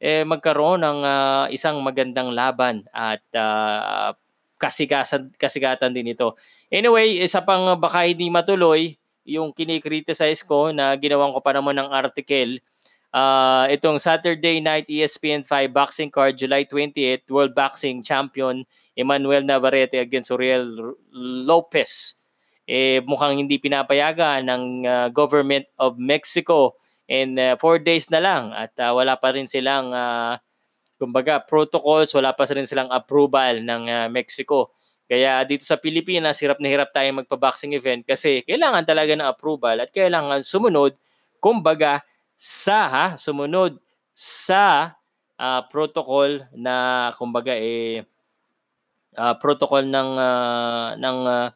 [0.01, 4.11] eh magkaroon ng uh, isang magandang laban at uh,
[4.57, 6.33] kasigatan, kasigatan din ito.
[6.67, 8.97] Anyway, isa pang baka hindi matuloy,
[9.29, 12.57] yung kinikriticize ko na ginawan ko pa naman ng article,
[13.13, 20.01] uh, itong Saturday night ESPN 5 boxing card, July 28, World Boxing Champion Emmanuel Navarrete
[20.01, 20.95] against Uriel
[21.45, 22.21] Lopez.
[22.69, 26.77] Eh, mukhang hindi pinapayagan ng uh, government of Mexico
[27.09, 30.37] and uh, four days na lang at uh, wala pa rin silang uh,
[31.01, 34.69] kumbaga protocols, wala pa rin silang approval ng uh, Mexico.
[35.09, 39.81] Kaya dito sa Pilipinas, hirap na hirap tayo magpa-boxing event kasi kailangan talaga ng approval
[39.81, 40.93] at kailangan sumunod
[41.41, 42.05] kumbaga
[42.39, 43.75] sa ha, sumunod
[44.15, 44.95] sa
[45.35, 48.07] uh, protocol na kumbaga eh
[49.19, 51.47] uh, protocol ng uh, ng uh,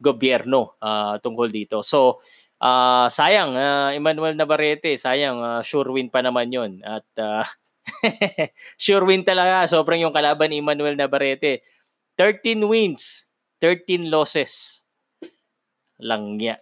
[0.00, 1.84] gobyerno uh, tungkol dito.
[1.84, 2.24] So
[2.56, 7.44] uh, sayang uh, Emmanuel Navarrete, sayang uh, sure win pa naman 'yon at uh,
[8.80, 11.60] sure win talaga sobrang yung kalaban ni Emmanuel Navarrete.
[12.16, 14.84] 13 wins, 13 losses.
[16.00, 16.60] Langya.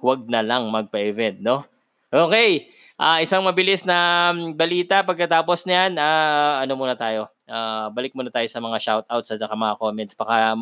[0.00, 1.68] Huwag na lang magpa-event, no?
[2.08, 2.72] Okay.
[2.98, 7.30] Uh, isang mabilis na um, balita pagkatapos niyan, uh, ano muna tayo?
[7.48, 10.14] uh, balik muna tayo sa mga shoutouts at mga comments.
[10.14, 10.54] Baka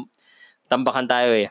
[0.71, 1.51] tambakan tayo eh.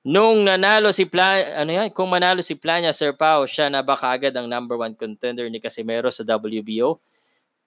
[0.00, 3.92] Nung nanalo si Plan, ano yan, kung manalo si Plania Sir Pao, siya na ba
[3.92, 6.96] kaagad ang number one contender ni Casimero sa WBO?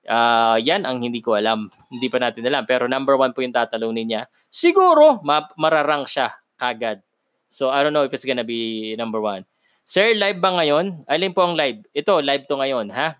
[0.03, 1.69] Uh, yan ang hindi ko alam.
[1.93, 2.65] Hindi pa natin alam.
[2.65, 4.21] Pero number one po yung tatalunin niya.
[4.49, 7.05] Siguro, ma- mararang siya kagad.
[7.53, 9.45] So, I don't know if it's gonna be number one.
[9.83, 11.03] Sir, live ba ngayon?
[11.11, 11.83] Alin po ang live?
[11.91, 13.19] Ito, live to ngayon, ha?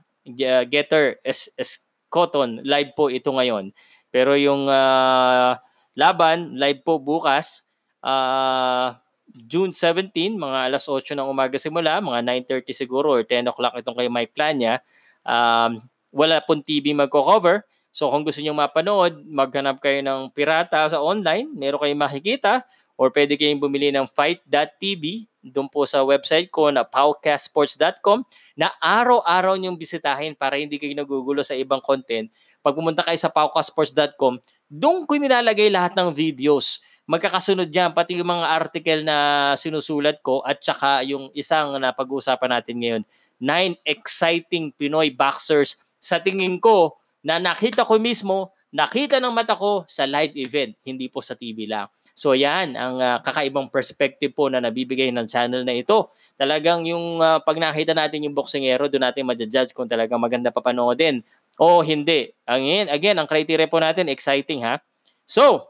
[0.71, 3.75] Getter, S, S, Cotton, live po ito ngayon.
[4.07, 5.59] Pero yung uh,
[5.99, 7.67] laban, live po bukas
[7.99, 8.95] uh,
[9.27, 12.23] June 17, mga alas 8 ng umaga simula, mga
[12.63, 14.79] 9.30 siguro or 10 o'clock itong kay Mike Plania.
[15.27, 15.83] Um,
[16.15, 17.67] wala pong TV magko-cover.
[17.91, 22.63] So kung gusto niyo mapanood, maghanap kayo ng pirata sa online, meron kayong makikita
[23.03, 28.23] or pwede kayong bumili ng fight.tv doon po sa website ko na powcastsports.com
[28.55, 32.31] na araw-araw niyong bisitahin para hindi kayo nagugulo sa ibang content.
[32.63, 34.39] Pag pumunta kayo sa powcastsports.com,
[34.71, 36.79] doon ko nilalagay lahat ng videos.
[37.03, 42.55] Magkakasunod dyan, pati yung mga article na sinusulat ko at saka yung isang na pag-uusapan
[42.55, 43.03] natin ngayon,
[43.43, 45.75] nine exciting Pinoy boxers.
[45.99, 51.05] Sa tingin ko na nakita ko mismo, nakita ng mata ko sa live event, hindi
[51.05, 51.85] po sa TV lang.
[52.17, 56.09] So yan ang uh, kakaibang perspective po na nabibigay ng channel na ito.
[56.33, 61.21] Talagang yung uh, pag nakita natin yung boxingero, doon natin ma-judge kung talagang maganda papanoodin
[61.61, 62.33] o hindi.
[62.49, 64.81] Again, again, ang criteria po natin, exciting ha.
[65.25, 65.69] So,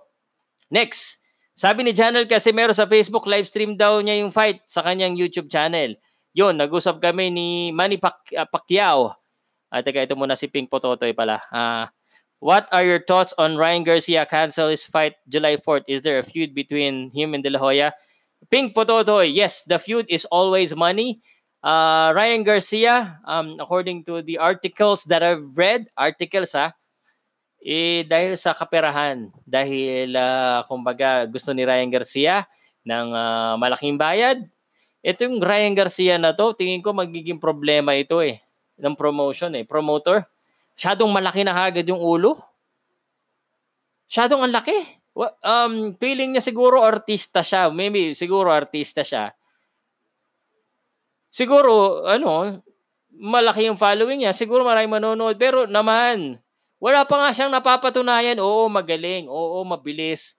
[0.72, 5.20] next, sabi ni Janel meron sa Facebook, live stream daw niya yung fight sa kanyang
[5.20, 6.00] YouTube channel.
[6.34, 9.14] Yun, nag-usap kami ni Manny Pac- uh, Pacquiao.
[9.74, 11.42] At ah, teka, ito muna si Pink Pototoy pala.
[11.50, 11.86] Uh,
[12.44, 15.88] what are your thoughts on Ryan Garcia cancel his fight July 4th?
[15.88, 17.96] Is there a feud between him and De La Hoya?
[18.52, 21.24] Pink Pototoy, yes, the feud is always money.
[21.64, 26.76] Uh, Ryan Garcia, um, according to the articles that I've read, articles ha,
[27.64, 32.44] eh, dahil sa kaperahan, dahil uh, kumbaga gusto ni Ryan Garcia
[32.84, 34.44] ng uh, malaking bayad,
[35.00, 38.44] ito yung Ryan Garcia na to, tingin ko magiging problema ito eh,
[38.76, 40.28] ng promotion eh, promoter.
[40.74, 42.42] Masyadong malaki na agad yung ulo.
[44.10, 44.78] Masyadong ang laki.
[45.46, 47.70] Um, feeling niya siguro artista siya.
[47.70, 49.34] Maybe siguro artista siya.
[51.34, 52.62] Siguro, ano,
[53.14, 54.34] malaki yung following niya.
[54.34, 55.38] Siguro maraming manonood.
[55.38, 56.42] Pero naman,
[56.84, 60.36] wala pa nga siyang napapatunayan, oo, magaling, oo, mabilis.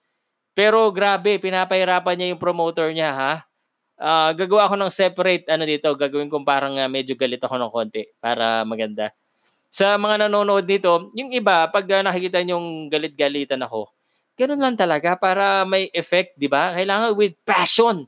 [0.53, 3.33] Pero grabe, pinapahirapan niya yung promoter niya, ha?
[3.95, 7.71] Uh, gagawa ako ng separate, ano dito, gagawin kong parang uh, medyo galit ako ng
[7.71, 9.09] konti para maganda.
[9.75, 13.91] Sa mga nanonood dito, yung iba, pag uh, nakikita yung galit-galitan ako,
[14.39, 16.71] ganun lang talaga para may effect, di ba?
[16.71, 18.07] Kailangan with passion.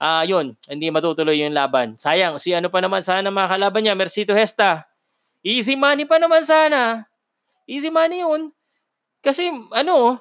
[0.00, 2.00] Ah, uh, yun, hindi matutuloy yung laban.
[2.00, 4.88] Sayang, si ano pa naman sana mga kalaban niya, Mercito Hesta.
[5.44, 7.04] Easy money pa naman sana.
[7.68, 8.48] Easy money yun.
[9.20, 10.16] Kasi ano,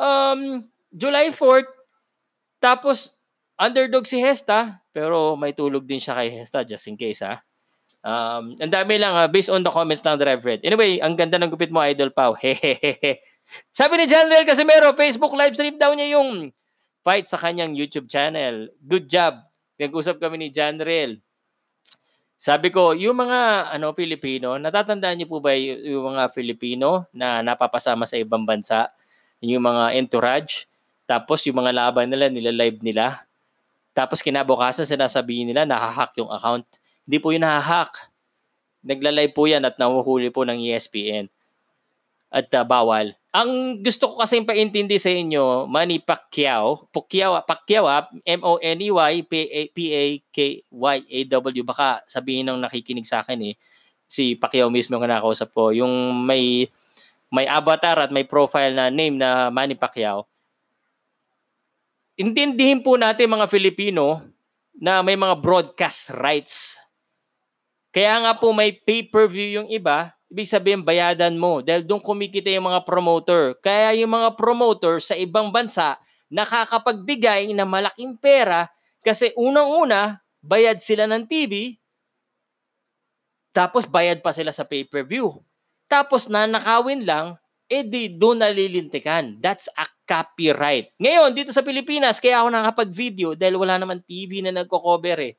[0.00, 1.68] um, July 4th,
[2.64, 3.12] tapos
[3.60, 7.44] underdog si Hesta, pero may tulog din siya kay Hesta just in case ha.
[8.00, 10.64] Um, ang dami lang uh, based on the comments lang that I've read.
[10.64, 12.32] Anyway, ang ganda ng gupit mo, Idol Pau.
[13.76, 16.48] Sabi ni General Casimero, Facebook live stream daw niya yung
[17.04, 18.72] fight sa kanyang YouTube channel.
[18.80, 19.44] Good job.
[19.76, 21.20] Nag-usap kami ni Janrel.
[22.40, 28.08] Sabi ko, yung mga ano Pilipino, natatandaan niyo po ba yung, mga Filipino na napapasama
[28.08, 28.88] sa ibang bansa,
[29.44, 30.64] yung mga entourage,
[31.04, 33.28] tapos yung mga laban nila, nila-live nila.
[33.92, 36.64] Tapos kinabukasan sinasabihin nila nahahack yung account.
[37.10, 38.06] Hindi po yun nahahack.
[38.86, 41.26] Nagla-live po yan at nahuhuli po ng ESPN.
[42.30, 43.18] At uh, bawal.
[43.34, 49.26] Ang gusto ko kasi paintindi sa inyo, Manny Pacquiao, Pacquiao, Pacquiao, ah, M-O-N-E-Y,
[49.74, 53.58] P-A-K-Y-A-W, baka sabihin ng nakikinig sa akin eh,
[54.06, 56.70] si Pacquiao mismo yung nakausap ko, yung may
[57.30, 60.30] may avatar at may profile na name na Manny Pacquiao.
[62.18, 64.22] Intindihin po natin mga Filipino
[64.78, 66.82] na may mga broadcast rights.
[67.90, 72.70] Kaya nga po may pay-per-view yung iba, ibig sabihin bayadan mo dahil doon kumikita yung
[72.70, 73.58] mga promoter.
[73.58, 75.98] Kaya yung mga promoter sa ibang bansa
[76.30, 78.70] nakakapagbigay ng malaking pera
[79.02, 81.76] kasi unang-una, bayad sila ng TV,
[83.50, 85.34] tapos bayad pa sila sa pay-per-view.
[85.90, 87.34] Tapos na nakawin lang,
[87.66, 89.42] edi eh doon nalilintikan.
[89.42, 90.94] That's a copyright.
[91.02, 95.34] Ngayon, dito sa Pilipinas, kaya ako nakapag-video dahil wala naman TV na nagko-cover eh.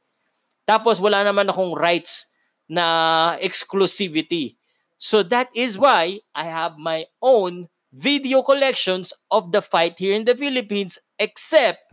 [0.68, 2.31] Tapos wala naman akong rights
[2.72, 4.56] na exclusivity.
[4.96, 10.24] So that is why I have my own video collections of the fight here in
[10.24, 11.84] the Philippines except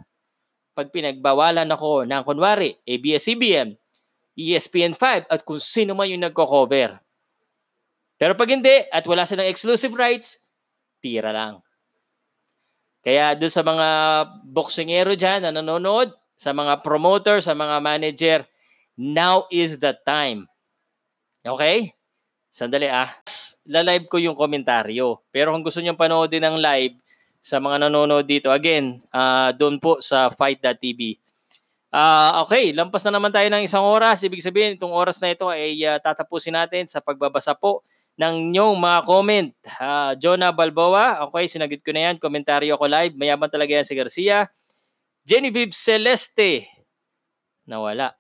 [0.79, 3.75] pag pinagbawalan ako ng kunwari ABS-CBN,
[4.39, 7.03] ESPN5 at kung sino man yung nagko-cover.
[8.15, 10.47] Pero pag hindi at wala silang exclusive rights,
[11.03, 11.59] tira lang.
[13.03, 13.89] Kaya doon sa mga
[14.47, 18.39] boksingero dyan na nanonood, sa mga promoter, sa mga manager,
[18.95, 20.47] now is the time.
[21.45, 21.95] Okay?
[22.49, 23.13] Sandali ah.
[23.69, 25.21] La-live ko yung komentaryo.
[25.29, 26.97] Pero kung gusto niyo panoodin ng live
[27.39, 31.21] sa mga nanonood dito, again, uh, doon po sa fight.tv.
[31.89, 34.21] Uh, ah, okay, lampas na naman tayo ng isang oras.
[34.25, 37.85] Ibig sabihin, itong oras na ito ay uh, tatapusin natin sa pagbabasa po
[38.19, 39.51] ng inyong mga comment.
[39.79, 42.17] Uh, Jonah Balboa, okay, sinagot ko na yan.
[42.19, 43.15] Komentaryo ko live.
[43.15, 44.51] Mayaman talaga yan si Garcia.
[45.23, 46.67] Genevieve Celeste.
[47.69, 48.17] Nawala.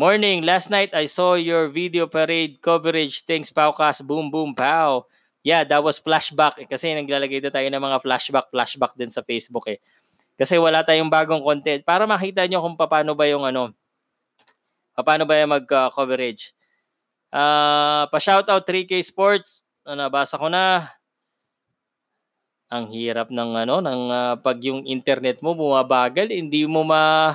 [0.00, 0.40] Morning.
[0.40, 3.20] Last night I saw your video parade coverage.
[3.28, 4.00] Thanks, Paukas.
[4.00, 5.04] Boom, boom, pow.
[5.44, 6.56] Yeah, that was flashback.
[6.56, 9.76] Eh, kasi naglalagay na tayo ng mga flashback, flashback din sa Facebook eh.
[10.40, 11.84] Kasi wala tayong bagong content.
[11.84, 13.76] Para makita nyo kung paano ba yung ano,
[14.96, 16.56] paano ba yung mag-coverage.
[17.28, 19.68] Uh, pa-shoutout 3K Sports.
[19.84, 20.96] Ano, nabasa ko na
[22.72, 27.34] ang hirap ng ano ng uh, pag yung internet mo bumabagal hindi mo ma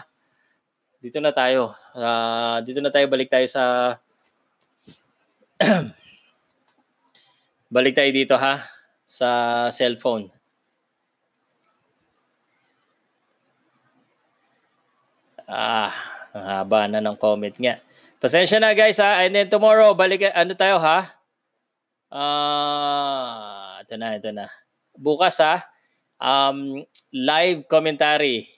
[1.06, 1.70] dito na tayo.
[1.94, 3.06] Uh, dito na tayo.
[3.06, 3.94] Balik tayo sa
[7.76, 8.66] balik tayo dito ha?
[9.06, 9.30] Sa
[9.70, 10.34] cellphone.
[15.46, 15.94] Ah
[16.34, 17.78] ang haba na ng comment nga.
[18.18, 19.22] Pasensya na guys ha?
[19.22, 21.14] And then tomorrow balik ano tayo ha?
[22.10, 24.50] Ah uh, ito na ito na.
[24.98, 25.62] Bukas ha,
[26.18, 26.82] um,
[27.14, 28.50] live commentary.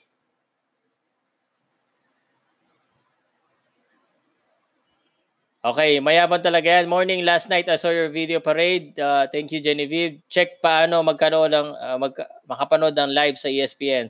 [5.68, 6.88] Okay, mayaman talaga yan.
[6.88, 8.96] Morning, last night I saw your video parade.
[8.96, 10.24] Uh, thank you, Genevieve.
[10.24, 12.16] Check paano magkanood ng, uh, mag,
[12.48, 14.08] makapanood ng live sa ESPN.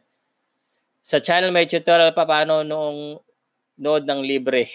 [1.02, 3.18] Sa channel may tutorial pa paano noong
[3.74, 4.70] nood ng libre.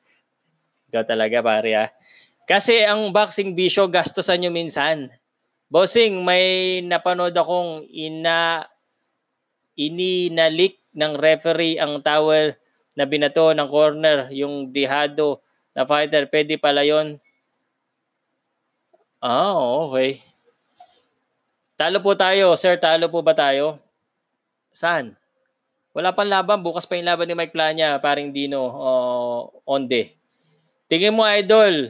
[0.88, 1.86] Ikaw talaga, pare ha.
[2.48, 5.12] Kasi ang boxing bisyo, gastosan nyo minsan.
[5.68, 8.64] Bossing, may napanood akong ina
[9.76, 12.56] ininalik ng referee ang towel
[12.96, 15.44] na binato ng corner, yung dihado
[15.80, 16.28] na fighter.
[16.28, 17.16] Pwede pala yon.
[19.24, 19.56] Ah,
[19.88, 20.20] okay.
[21.80, 22.52] Talo po tayo.
[22.60, 23.80] Sir, talo po ba tayo?
[24.76, 25.16] Saan?
[25.96, 26.60] Wala pang laban.
[26.60, 30.12] Bukas pa yung laban ni Mike Plania, paring Dino uh, Onde.
[30.92, 31.88] Tingin mo, Idol,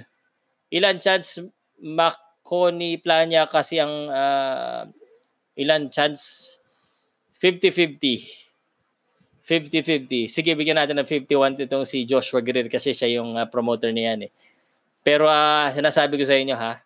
[0.70, 1.42] ilan chance
[1.82, 2.14] mak
[2.46, 4.86] Connie Plania kasi ang uh,
[5.58, 6.56] ilan chance
[7.34, 8.49] 50-50.
[9.50, 10.30] 50-50.
[10.30, 14.30] Sige, bigyan natin ng 51 itong si Joshua Greer kasi siya yung uh, promoter niyan
[14.30, 14.32] eh.
[15.02, 16.78] Pero uh, sinasabi ko sa inyo ha,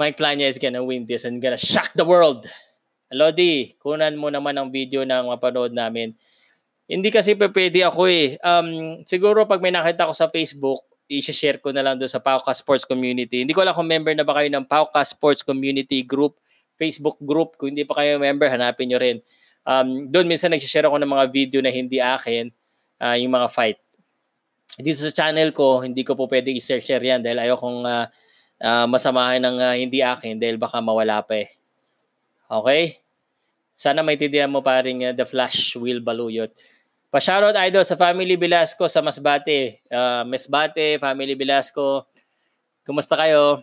[0.00, 2.48] Mike Plania is gonna win this and gonna shock the world.
[3.12, 6.16] Lodi, kunan mo naman ang video ng mapanood namin.
[6.88, 8.40] Hindi kasi pwede ako eh.
[8.40, 10.80] Um, siguro pag may nakita ko sa Facebook,
[11.12, 13.44] i-share ko na lang doon sa Pauka Sports Community.
[13.44, 16.40] Hindi ko alam kung member na ba kayo ng Pauka Sports Community Group,
[16.80, 17.60] Facebook group.
[17.60, 19.20] Kung hindi pa kayo member, hanapin nyo rin.
[19.62, 22.50] Um, doon minsan nag-share ako ng mga video na hindi akin,
[22.98, 23.78] uh, yung mga fight.
[24.78, 28.06] Dito sa channel ko, hindi ko po pwede i-share yan dahil ayokong uh,
[28.62, 31.50] uh, masamahan ng uh, hindi akin dahil baka mawala pa eh.
[32.48, 33.02] Okay?
[33.72, 36.54] Sana maintindihan mo pa rin uh, The Flash Will Baluyot.
[37.12, 39.84] Pa-shoutout idol sa Family Velasco sa Masbate.
[39.92, 42.08] Uh, Masbate, Family Velasco.
[42.82, 43.60] Kumusta kayo?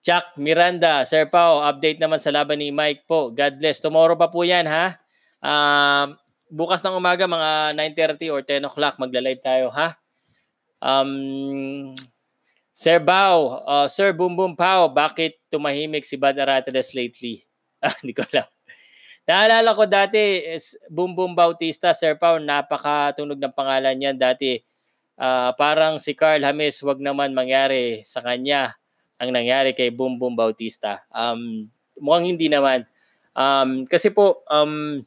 [0.00, 3.28] Chuck Miranda, Sir Pao, update naman sa laban ni Mike po.
[3.28, 3.84] God bless.
[3.84, 4.96] Tomorrow pa po yan ha.
[5.44, 6.16] Uh,
[6.48, 7.76] bukas ng umaga mga
[8.16, 10.00] 9.30 or 10 o'clock magla-live tayo ha.
[10.80, 11.92] Um,
[12.72, 17.40] Sir Bao, uh, Sir Boom Boom Pao, bakit tumahimik si Bad Arateles lately?
[17.80, 18.44] Ah, hindi ko alam.
[19.24, 24.60] Naalala ko dati, is Boom Boom Bautista, Sir Pao, napakatunog ng pangalan niyan dati.
[25.16, 28.79] Uh, parang si Carl James, wag naman mangyari sa kanya
[29.20, 31.04] ang nangyari kay Boom Boom Bautista.
[31.12, 31.68] Um,
[32.00, 32.88] mukhang hindi naman.
[33.36, 35.04] Um, kasi po, um,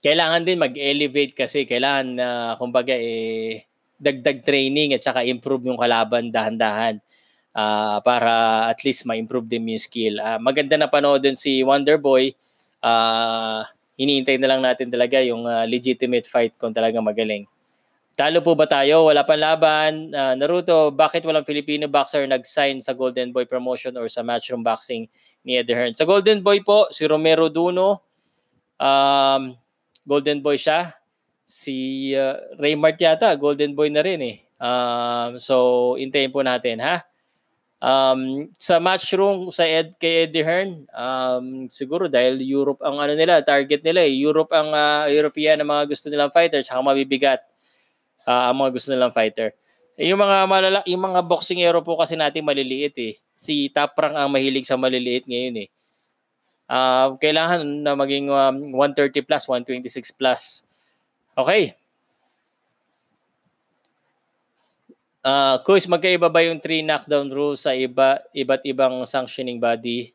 [0.00, 3.68] kailangan din mag-elevate kasi kailangan na uh, kumbaga eh,
[4.00, 7.00] dagdag training at saka improve yung kalaban dahan-dahan
[7.56, 10.20] uh, para at least ma-improve din yung skill.
[10.20, 12.36] Uh, maganda na panood din si Wonder Boy
[12.84, 13.64] uh,
[13.96, 17.48] hinihintay na lang natin talaga yung uh, legitimate fight kung talaga magaling.
[18.14, 19.10] Talo po ba tayo?
[19.10, 20.14] Wala pang laban.
[20.14, 25.10] Uh, Naruto, bakit walang Filipino boxer nag-sign sa Golden Boy promotion or sa Matchroom Boxing
[25.42, 25.98] ni Eddie Hearn?
[25.98, 28.06] Sa Golden Boy po, si Romero Duno,
[28.78, 29.58] um,
[30.06, 30.94] Golden Boy siya.
[31.42, 34.36] Si uh, Raymart yata, Golden Boy na rin eh.
[34.62, 37.02] Um, so, intayin po natin ha.
[37.82, 43.42] Um, sa matchroom sa Ed kay Eddie Hearn, um, siguro dahil Europe ang ano nila,
[43.42, 44.14] target nila eh.
[44.14, 47.42] Europe ang uh, European ang mga gusto nilang fighter, tsaka mabibigat
[48.26, 49.52] uh, ang mga gusto nilang fighter.
[49.94, 53.14] Eh, yung mga malala, yung mga boxing hero po kasi natin maliliit eh.
[53.38, 55.68] Si Taprang ang mahilig sa maliliit ngayon eh.
[56.64, 60.64] Uh, kailangan na maging um, 130 plus, 126 plus.
[61.36, 61.76] Okay.
[65.24, 70.12] Uh, Kuis, magkaiba ba yung three knockdown rules sa iba iba't ibang sanctioning body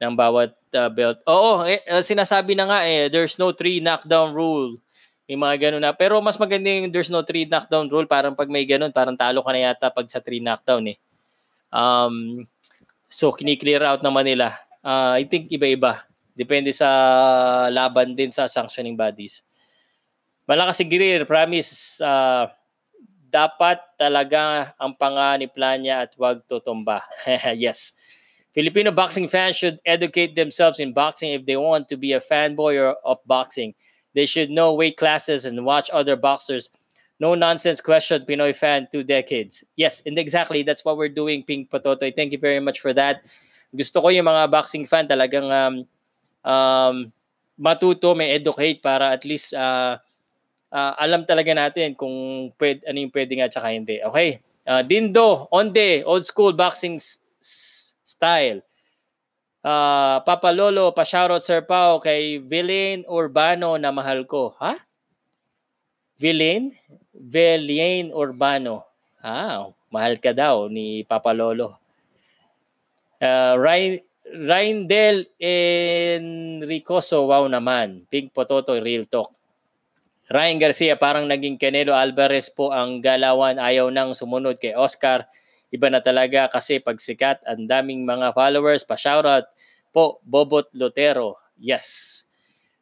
[0.00, 1.20] ng bawat uh, belt?
[1.28, 4.80] Oo, eh, sinasabi na nga eh, there's no three knockdown rule.
[5.28, 5.92] May mga ganun na.
[5.92, 8.08] Pero mas maganda yung there's no three knockdown rule.
[8.08, 10.98] Parang pag may ganun, parang talo ka na yata pag sa three knockdown eh.
[11.68, 12.48] Um,
[13.12, 14.56] so, kini-clear out naman nila.
[14.80, 16.08] Uh, I think iba-iba.
[16.32, 16.88] Depende sa
[17.68, 19.44] laban din sa sanctioning bodies.
[20.48, 22.48] Malakas si Greer, promise, uh,
[23.28, 27.04] dapat talaga ang panganiplan niya at wag tutumba.
[27.52, 27.92] yes.
[28.56, 32.80] Filipino boxing fans should educate themselves in boxing if they want to be a fanboy
[32.80, 33.76] or of boxing.
[34.14, 36.70] They should know weight classes and watch other boxers.
[37.18, 39.64] No nonsense question, Pinoy fan, two decades.
[39.74, 42.14] Yes, and exactly, that's what we're doing, Pink Pototoy.
[42.14, 43.26] Thank you very much for that.
[43.74, 45.74] Gusto ko yung mga boxing fan talagang um,
[46.46, 47.12] um,
[47.58, 49.98] matuto, may educate para at least uh,
[50.70, 53.98] uh, alam talaga natin kung pwede, ano yung pwede nga tsaka hindi.
[53.98, 54.38] Okay?
[54.62, 57.18] Uh, Dindo, Onde, old school boxing s-
[58.04, 58.62] style.
[59.58, 64.54] Uh, Papa Lolo, pa-shoutout Sir Pao kay Villain Urbano na mahal ko.
[64.62, 64.78] Ha?
[66.18, 66.70] Villain?
[67.10, 68.86] Villain Urbano.
[69.18, 71.74] Ah, mahal ka daw ni Papa Lolo.
[73.18, 73.98] Uh, Ryan,
[74.28, 78.06] Rindel Enricoso, wow naman.
[78.06, 79.34] Big Pototo, real talk.
[80.28, 83.56] Ryan Garcia, parang naging Canelo Alvarez po ang galawan.
[83.56, 85.24] Ayaw nang sumunod kay Oscar.
[85.68, 88.84] Iba na talaga kasi pag sikat, ang daming mga followers.
[88.88, 89.48] Pa-shoutout
[89.92, 91.36] po, Bobot Lotero.
[91.60, 92.22] Yes.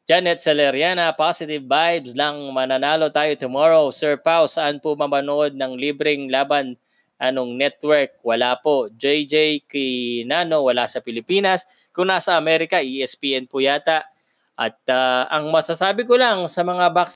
[0.06, 2.38] Janet Saleriana, positive vibes lang.
[2.54, 3.90] Mananalo tayo tomorrow.
[3.90, 6.78] Sir Pau, saan po mamanood ng libreng laban
[7.16, 8.20] Anong network?
[8.20, 8.92] Wala po.
[8.92, 11.64] JJ Kinano, wala sa Pilipinas.
[11.88, 14.04] Kung nasa Amerika, ESPN po yata.
[14.56, 17.04] At uh, ang masasabi ko lang sa mga box